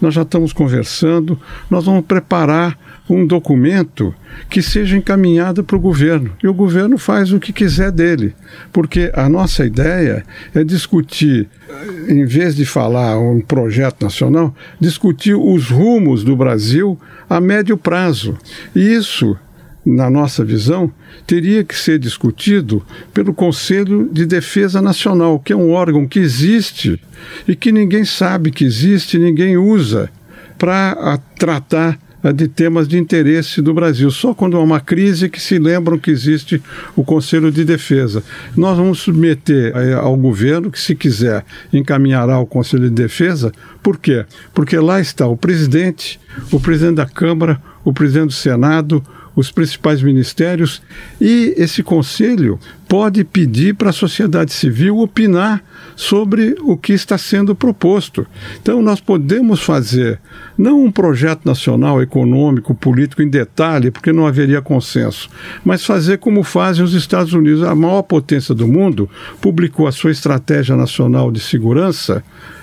nós 0.00 0.12
já 0.12 0.22
estamos 0.22 0.52
conversando, 0.52 1.40
nós 1.70 1.84
vamos 1.84 2.04
preparar 2.04 2.78
um 3.08 3.26
documento 3.26 4.14
que 4.48 4.62
seja 4.62 4.96
encaminhado 4.96 5.62
para 5.62 5.76
o 5.76 5.80
governo. 5.80 6.32
E 6.42 6.48
o 6.48 6.54
governo 6.54 6.96
faz 6.96 7.32
o 7.32 7.38
que 7.38 7.52
quiser 7.52 7.92
dele. 7.92 8.34
Porque 8.72 9.10
a 9.14 9.28
nossa 9.28 9.64
ideia 9.64 10.24
é 10.54 10.64
discutir, 10.64 11.48
em 12.08 12.24
vez 12.24 12.56
de 12.56 12.64
falar 12.64 13.18
um 13.18 13.40
projeto 13.40 14.02
nacional, 14.02 14.54
discutir 14.80 15.34
os 15.34 15.68
rumos 15.68 16.24
do 16.24 16.34
Brasil 16.34 16.98
a 17.28 17.40
médio 17.40 17.76
prazo. 17.76 18.38
E 18.74 18.80
isso 18.80 19.36
na 19.84 20.08
nossa 20.08 20.44
visão, 20.44 20.90
teria 21.26 21.62
que 21.62 21.76
ser 21.76 21.98
discutido 21.98 22.82
pelo 23.12 23.34
Conselho 23.34 24.08
de 24.10 24.24
Defesa 24.24 24.80
Nacional, 24.80 25.38
que 25.38 25.52
é 25.52 25.56
um 25.56 25.72
órgão 25.72 26.06
que 26.06 26.18
existe 26.18 26.98
e 27.46 27.54
que 27.54 27.70
ninguém 27.70 28.04
sabe 28.04 28.50
que 28.50 28.64
existe, 28.64 29.18
ninguém 29.18 29.58
usa 29.58 30.10
para 30.56 31.18
tratar 31.38 31.98
de 32.32 32.48
temas 32.48 32.88
de 32.88 32.98
interesse 32.98 33.60
do 33.60 33.74
Brasil. 33.74 34.10
Só 34.10 34.32
quando 34.32 34.56
há 34.56 34.60
uma 34.60 34.80
crise 34.80 35.28
que 35.28 35.40
se 35.40 35.58
lembram 35.58 35.98
que 35.98 36.10
existe 36.10 36.62
o 36.96 37.04
Conselho 37.04 37.50
de 37.50 37.64
Defesa. 37.64 38.22
Nós 38.56 38.76
vamos 38.76 39.00
submeter 39.00 39.72
eh, 39.76 39.92
ao 39.94 40.16
governo 40.16 40.70
que, 40.70 40.80
se 40.80 40.94
quiser, 40.94 41.44
encaminhará 41.72 42.34
ao 42.34 42.46
Conselho 42.46 42.88
de 42.88 42.94
Defesa. 42.94 43.52
Por 43.82 43.98
quê? 43.98 44.24
Porque 44.54 44.78
lá 44.78 45.00
está 45.00 45.26
o 45.26 45.36
presidente, 45.36 46.18
o 46.50 46.58
presidente 46.58 46.96
da 46.96 47.06
Câmara, 47.06 47.60
o 47.84 47.92
presidente 47.92 48.28
do 48.28 48.32
Senado, 48.32 49.04
os 49.34 49.50
principais 49.50 50.02
ministérios 50.02 50.80
e 51.20 51.54
esse 51.56 51.82
conselho 51.82 52.58
pode 52.88 53.24
pedir 53.24 53.74
para 53.74 53.90
a 53.90 53.92
sociedade 53.92 54.52
civil 54.52 54.98
opinar 54.98 55.62
sobre 55.96 56.54
o 56.60 56.76
que 56.76 56.92
está 56.92 57.16
sendo 57.18 57.54
proposto. 57.54 58.26
Então, 58.60 58.82
nós 58.82 59.00
podemos 59.00 59.60
fazer 59.62 60.20
não 60.56 60.84
um 60.84 60.90
projeto 60.90 61.44
nacional 61.44 62.02
econômico, 62.02 62.74
político 62.74 63.22
em 63.22 63.28
detalhe, 63.28 63.90
porque 63.90 64.12
não 64.12 64.26
haveria 64.26 64.62
consenso, 64.62 65.28
mas 65.64 65.84
fazer 65.84 66.18
como 66.18 66.42
fazem 66.42 66.84
os 66.84 66.94
Estados 66.94 67.32
Unidos, 67.32 67.62
a 67.62 67.74
maior 67.74 68.02
potência 68.02 68.54
do 68.54 68.68
mundo, 68.68 69.08
publicou 69.40 69.86
a 69.86 69.92
sua 69.92 70.10
estratégia 70.10 70.76
nacional 70.76 71.32
de 71.32 71.40
segurança 71.40 72.22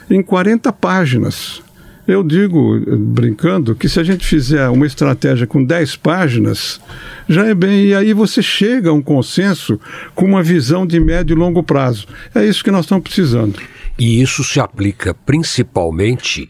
em 0.10 0.22
40 0.22 0.72
páginas. 0.74 1.62
Eu 2.08 2.24
digo, 2.24 2.80
brincando, 2.98 3.76
que 3.76 3.88
se 3.88 4.00
a 4.00 4.04
gente 4.04 4.26
fizer 4.26 4.68
uma 4.70 4.88
estratégia 4.88 5.46
com 5.46 5.64
10 5.64 5.96
páginas, 5.98 6.82
já 7.30 7.46
é 7.46 7.54
bem. 7.54 7.86
E 7.86 7.96
aí 7.96 8.14
você 8.14 8.42
chega 8.42 8.90
a 8.90 8.94
um 8.94 9.02
consenso 9.02 9.80
com 10.16 10.26
uma 10.26 10.42
visão 10.42 10.86
de 10.86 11.00
médio 11.00 11.36
e 11.36 11.40
longo 11.40 11.64
prazo. 11.64 12.08
É 12.34 12.46
isso 12.46 12.64
que 12.64 12.72
nós 12.72 12.86
estamos 12.86 13.04
precisando. 13.04 13.60
E 14.00 14.22
isso 14.22 14.44
se 14.44 14.60
aplica 14.60 15.14
principalmente 15.14 16.50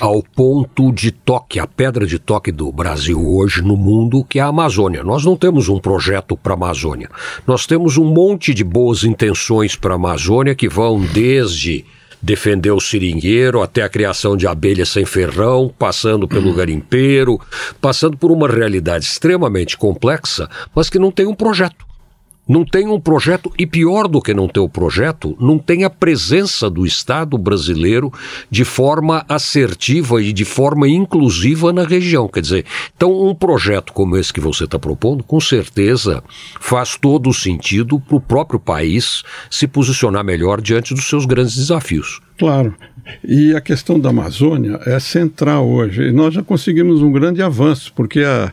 ao 0.00 0.22
ponto 0.22 0.90
de 0.90 1.12
toque, 1.12 1.60
a 1.60 1.66
pedra 1.66 2.06
de 2.06 2.18
toque 2.18 2.50
do 2.50 2.72
Brasil 2.72 3.24
hoje 3.24 3.62
no 3.62 3.76
mundo, 3.76 4.24
que 4.24 4.38
é 4.38 4.42
a 4.42 4.46
Amazônia. 4.46 5.04
Nós 5.04 5.24
não 5.24 5.36
temos 5.36 5.68
um 5.68 5.78
projeto 5.78 6.36
para 6.36 6.54
a 6.54 6.56
Amazônia. 6.56 7.08
Nós 7.46 7.66
temos 7.66 7.96
um 7.96 8.04
monte 8.04 8.52
de 8.52 8.64
boas 8.64 9.04
intenções 9.04 9.76
para 9.76 9.94
a 9.94 9.96
Amazônia 9.96 10.54
que 10.54 10.68
vão 10.68 11.00
desde 11.00 11.84
defender 12.22 12.70
o 12.70 12.80
seringueiro 12.80 13.62
até 13.62 13.82
a 13.82 13.88
criação 13.88 14.36
de 14.36 14.46
abelhas 14.46 14.88
sem 14.88 15.04
ferrão, 15.04 15.72
passando 15.78 16.28
pelo 16.28 16.54
garimpeiro, 16.54 17.40
passando 17.80 18.16
por 18.16 18.30
uma 18.30 18.48
realidade 18.48 19.04
extremamente 19.04 19.76
complexa, 19.76 20.48
mas 20.74 20.90
que 20.90 20.98
não 20.98 21.10
tem 21.10 21.26
um 21.26 21.34
projeto 21.34 21.89
não 22.48 22.64
tem 22.64 22.88
um 22.88 23.00
projeto, 23.00 23.52
e 23.58 23.66
pior 23.66 24.08
do 24.08 24.20
que 24.20 24.34
não 24.34 24.48
ter 24.48 24.60
o 24.60 24.68
projeto, 24.68 25.36
não 25.40 25.58
tem 25.58 25.84
a 25.84 25.90
presença 25.90 26.68
do 26.68 26.84
Estado 26.84 27.38
brasileiro 27.38 28.12
de 28.50 28.64
forma 28.64 29.24
assertiva 29.28 30.20
e 30.22 30.32
de 30.32 30.44
forma 30.44 30.88
inclusiva 30.88 31.72
na 31.72 31.84
região. 31.84 32.28
Quer 32.28 32.40
dizer, 32.40 32.66
então 32.96 33.28
um 33.28 33.34
projeto 33.34 33.92
como 33.92 34.16
esse 34.16 34.32
que 34.32 34.40
você 34.40 34.64
está 34.64 34.78
propondo, 34.78 35.22
com 35.22 35.40
certeza 35.40 36.24
faz 36.60 36.96
todo 36.96 37.30
o 37.30 37.34
sentido 37.34 38.00
para 38.00 38.16
o 38.16 38.20
próprio 38.20 38.58
país 38.58 39.22
se 39.50 39.68
posicionar 39.68 40.24
melhor 40.24 40.60
diante 40.60 40.92
dos 40.92 41.08
seus 41.08 41.24
grandes 41.24 41.54
desafios. 41.54 42.20
Claro. 42.38 42.74
E 43.22 43.54
a 43.54 43.60
questão 43.60 43.98
da 43.98 44.10
Amazônia 44.10 44.80
é 44.86 44.98
central 44.98 45.68
hoje. 45.68 46.08
E 46.08 46.12
nós 46.12 46.34
já 46.34 46.42
conseguimos 46.42 47.02
um 47.02 47.12
grande 47.12 47.42
avanço, 47.42 47.92
porque 47.94 48.20
a 48.20 48.52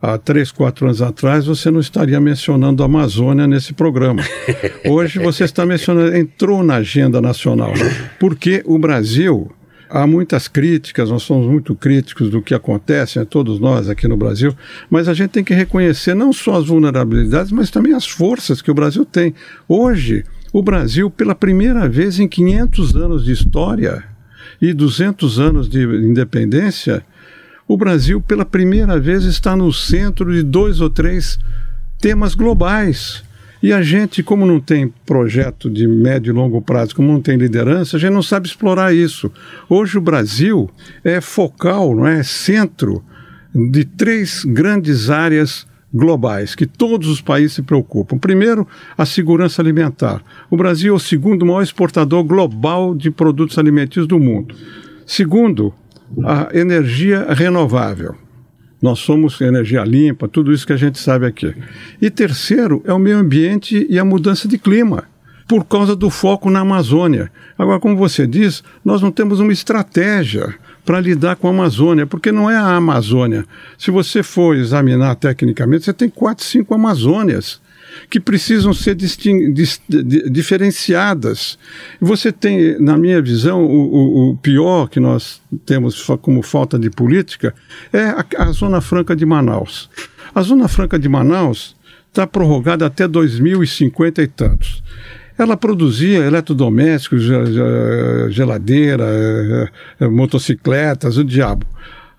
há 0.00 0.16
três, 0.16 0.50
quatro 0.50 0.86
anos 0.86 1.02
atrás, 1.02 1.46
você 1.46 1.70
não 1.70 1.80
estaria 1.80 2.20
mencionando 2.20 2.82
a 2.82 2.86
Amazônia 2.86 3.46
nesse 3.46 3.72
programa. 3.72 4.22
Hoje 4.88 5.18
você 5.18 5.44
está 5.44 5.66
mencionando, 5.66 6.16
entrou 6.16 6.62
na 6.62 6.76
agenda 6.76 7.20
nacional, 7.20 7.72
porque 8.18 8.62
o 8.64 8.78
Brasil. 8.78 9.50
Há 9.90 10.06
muitas 10.06 10.48
críticas, 10.48 11.08
nós 11.08 11.22
somos 11.22 11.46
muito 11.46 11.74
críticos 11.74 12.28
do 12.28 12.42
que 12.42 12.54
acontece, 12.54 13.18
né, 13.18 13.24
todos 13.24 13.58
nós 13.58 13.88
aqui 13.88 14.06
no 14.06 14.18
Brasil, 14.18 14.54
mas 14.90 15.08
a 15.08 15.14
gente 15.14 15.30
tem 15.30 15.42
que 15.42 15.54
reconhecer 15.54 16.12
não 16.12 16.30
só 16.30 16.56
as 16.56 16.66
vulnerabilidades, 16.66 17.50
mas 17.50 17.70
também 17.70 17.94
as 17.94 18.06
forças 18.06 18.60
que 18.60 18.70
o 18.70 18.74
Brasil 18.74 19.06
tem. 19.06 19.32
Hoje, 19.66 20.26
o 20.52 20.62
Brasil, 20.62 21.08
pela 21.08 21.34
primeira 21.34 21.88
vez 21.88 22.20
em 22.20 22.28
500 22.28 22.96
anos 22.96 23.24
de 23.24 23.32
história 23.32 24.04
e 24.60 24.74
200 24.74 25.38
anos 25.38 25.70
de 25.70 25.82
independência, 25.82 27.02
o 27.68 27.76
Brasil, 27.76 28.18
pela 28.18 28.46
primeira 28.46 28.98
vez, 28.98 29.24
está 29.24 29.54
no 29.54 29.70
centro 29.70 30.32
de 30.32 30.42
dois 30.42 30.80
ou 30.80 30.88
três 30.88 31.38
temas 32.00 32.34
globais. 32.34 33.22
E 33.62 33.72
a 33.74 33.82
gente, 33.82 34.22
como 34.22 34.46
não 34.46 34.58
tem 34.58 34.92
projeto 35.04 35.68
de 35.68 35.86
médio 35.86 36.30
e 36.30 36.34
longo 36.34 36.62
prazo, 36.62 36.94
como 36.94 37.12
não 37.12 37.20
tem 37.20 37.36
liderança, 37.36 37.96
a 37.96 38.00
gente 38.00 38.12
não 38.12 38.22
sabe 38.22 38.48
explorar 38.48 38.94
isso. 38.94 39.30
Hoje 39.68 39.98
o 39.98 40.00
Brasil 40.00 40.70
é 41.04 41.20
focal, 41.20 41.94
não 41.94 42.06
é 42.06 42.22
centro 42.22 43.04
de 43.54 43.84
três 43.84 44.44
grandes 44.44 45.10
áreas 45.10 45.66
globais 45.92 46.54
que 46.54 46.66
todos 46.66 47.08
os 47.08 47.20
países 47.20 47.54
se 47.54 47.62
preocupam. 47.62 48.16
Primeiro, 48.16 48.66
a 48.96 49.04
segurança 49.04 49.60
alimentar. 49.60 50.22
O 50.50 50.56
Brasil 50.56 50.94
é 50.94 50.96
o 50.96 51.00
segundo 51.00 51.44
maior 51.44 51.62
exportador 51.62 52.24
global 52.24 52.94
de 52.94 53.10
produtos 53.10 53.58
alimentícios 53.58 54.06
do 54.06 54.18
mundo. 54.18 54.54
Segundo, 55.04 55.74
a 56.24 56.48
energia 56.52 57.26
renovável. 57.32 58.14
Nós 58.80 59.00
somos 59.00 59.40
energia 59.40 59.82
limpa, 59.84 60.28
tudo 60.28 60.52
isso 60.52 60.66
que 60.66 60.72
a 60.72 60.76
gente 60.76 60.98
sabe 60.98 61.26
aqui. 61.26 61.52
E 62.00 62.10
terceiro 62.10 62.82
é 62.86 62.92
o 62.92 62.98
meio 62.98 63.18
ambiente 63.18 63.86
e 63.90 63.98
a 63.98 64.04
mudança 64.04 64.46
de 64.46 64.56
clima, 64.56 65.04
por 65.48 65.64
causa 65.64 65.96
do 65.96 66.08
foco 66.10 66.48
na 66.48 66.60
Amazônia. 66.60 67.30
Agora, 67.58 67.80
como 67.80 67.96
você 67.96 68.26
diz, 68.26 68.62
nós 68.84 69.02
não 69.02 69.10
temos 69.10 69.40
uma 69.40 69.52
estratégia 69.52 70.54
para 70.84 71.00
lidar 71.00 71.36
com 71.36 71.48
a 71.48 71.50
Amazônia, 71.50 72.06
porque 72.06 72.30
não 72.30 72.48
é 72.48 72.56
a 72.56 72.76
Amazônia. 72.76 73.44
Se 73.76 73.90
você 73.90 74.22
for 74.22 74.56
examinar 74.56 75.16
tecnicamente, 75.16 75.84
você 75.84 75.92
tem 75.92 76.08
quatro, 76.08 76.44
cinco 76.44 76.72
Amazônias 76.72 77.60
que 78.08 78.20
precisam 78.20 78.72
ser 78.72 78.96
diferenciadas. 80.30 81.58
Você 82.00 82.32
tem, 82.32 82.80
na 82.80 82.96
minha 82.96 83.20
visão, 83.20 83.64
o, 83.64 84.30
o, 84.30 84.36
pior 84.36 84.88
que 84.88 85.00
nós 85.00 85.40
temos 85.66 86.06
como 86.20 86.42
falta 86.42 86.78
de 86.78 86.90
política 86.90 87.54
é 87.92 88.04
a, 88.04 88.24
a 88.38 88.52
Zona 88.52 88.80
Franca 88.80 89.14
de 89.14 89.26
Manaus. 89.26 89.90
A 90.34 90.42
Zona 90.42 90.68
Franca 90.68 90.98
de 90.98 91.08
Manaus 91.08 91.76
está 92.08 92.26
prorrogada 92.26 92.86
até 92.86 93.06
2050 93.06 94.22
e 94.22 94.26
tantos. 94.26 94.82
Ela 95.38 95.56
produzia 95.56 96.18
eletrodomésticos, 96.18 97.22
geladeira, 98.30 99.04
eh, 99.04 99.68
eh, 100.00 100.08
motocicletas, 100.08 101.16
o 101.16 101.22
diabo. 101.22 101.64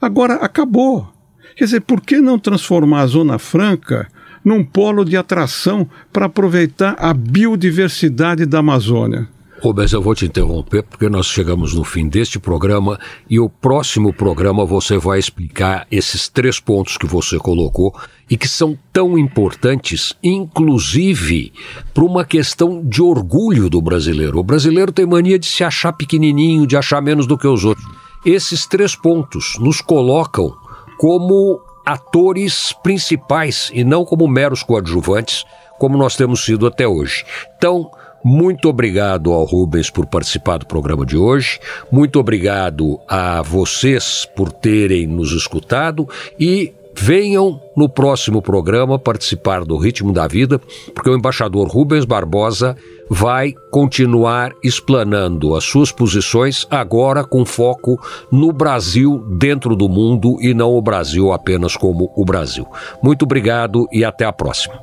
Agora 0.02 0.36
acabou. 0.36 1.12
Quer 1.58 1.66
dizer, 1.66 1.82
por 1.82 2.00
que 2.00 2.22
não 2.22 2.40
transformar 2.40 3.02
a 3.02 3.08
Zona 3.08 3.38
Franca 3.38 4.08
num 4.44 4.64
polo 4.64 5.04
de 5.04 5.18
atração 5.18 5.88
para 6.12 6.26
aproveitar 6.26 6.96
a 6.98 7.14
biodiversidade 7.14 8.46
da 8.46 8.60
Amazônia. 8.60 9.28
Rubens, 9.62 9.92
eu 9.92 10.02
vou 10.02 10.16
te 10.16 10.26
interromper 10.26 10.84
porque 10.84 11.10
nós 11.10 11.28
chegamos 11.28 11.74
no 11.74 11.84
fim 11.84 12.08
deste 12.08 12.40
programa 12.40 12.98
e 13.30 13.40
o 13.40 13.50
próximo 13.50 14.14
programa 14.14 14.66
você 14.66 14.98
vai 14.98 15.20
explicar 15.20 15.86
esses 15.92 16.30
três 16.30 16.62
pontos 16.62 16.98
que 16.98 17.06
você 17.06 17.38
colocou 17.38 17.94
e 18.30 18.38
que 18.38 18.48
são 18.48 18.78
tão 18.94 19.18
importantes, 19.18 20.14
inclusive 20.24 21.52
para 21.94 22.06
uma 22.06 22.24
questão 22.24 22.82
de 22.86 23.02
orgulho 23.02 23.70
do 23.70 23.82
brasileiro. 23.82 24.40
O 24.40 24.44
brasileiro 24.44 24.94
tem 24.94 25.06
mania 25.06 25.38
de 25.38 25.48
se 25.48 25.64
achar 25.64 25.92
pequenininho, 25.92 26.66
de 26.66 26.78
achar 26.78 27.02
menos 27.02 27.28
do 27.28 27.38
que 27.38 27.48
os 27.48 27.66
outros. 27.66 27.86
Esses 28.26 28.66
três 28.66 28.96
pontos 28.96 29.58
nos 29.60 29.82
colocam 29.82 30.54
como 30.98 31.60
atores 31.90 32.72
principais 32.84 33.72
e 33.74 33.84
não 33.84 34.06
como 34.06 34.28
meros 34.28 34.62
coadjuvantes, 34.62 35.44
como 35.80 35.98
nós 35.98 36.16
temos 36.16 36.46
sido 36.46 36.68
até 36.68 36.88
hoje. 36.88 37.26
Então, 37.58 37.90
muito 38.24 38.70
obrigado 38.70 39.34
ao 39.34 39.44
Rubens 39.44 39.90
por 39.90 40.06
participar 40.06 40.58
do 40.60 40.68
programa 40.68 41.04
de 41.04 41.18
hoje. 41.18 41.60
Muito 41.92 42.20
obrigado 42.20 43.00
a 43.08 43.42
vocês 43.42 44.28
por 44.36 44.52
terem 44.52 45.08
nos 45.08 45.32
escutado 45.32 46.08
e 46.40 46.74
venham 47.00 47.62
no 47.76 47.88
próximo 47.88 48.42
programa 48.42 49.00
participar 49.00 49.64
do 49.64 49.78
Ritmo 49.78 50.12
da 50.12 50.28
Vida, 50.28 50.60
porque 50.94 51.10
o 51.10 51.16
embaixador 51.16 51.68
Rubens 51.68 52.04
Barbosa 52.04 52.76
vai 53.10 53.54
continuar 53.72 54.52
explanando 54.62 55.56
as 55.56 55.64
suas 55.64 55.92
posições, 55.92 56.68
agora 56.70 57.24
com 57.24 57.46
foco 57.46 57.98
no 58.30 58.52
Brasil 58.52 59.24
dentro 59.38 59.76
do 59.76 59.88
mundo 59.88 60.38
e 60.42 60.54
não 60.54 60.76
o 60.76 60.82
Brasil 60.82 61.32
apenas 61.32 61.78
como 61.78 62.12
o 62.16 62.26
Brasil. 62.26 62.68
Muito 63.02 63.24
obrigado 63.24 63.88
e 63.92 64.04
até 64.04 64.26
a 64.26 64.34
próxima. 64.34 64.80